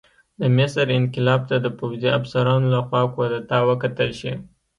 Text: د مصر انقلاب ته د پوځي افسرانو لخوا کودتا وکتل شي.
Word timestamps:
د 0.39 0.41
مصر 0.57 0.85
انقلاب 0.99 1.41
ته 1.49 1.55
د 1.65 1.67
پوځي 1.79 2.09
افسرانو 2.19 2.67
لخوا 2.75 3.01
کودتا 3.15 3.57
وکتل 3.69 4.09
شي. 4.19 4.33